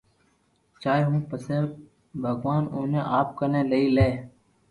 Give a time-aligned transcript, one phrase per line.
[0.81, 1.57] چاھي ھون پسي
[2.21, 4.09] ڀگوان اوني آپ ڪني ليئي لي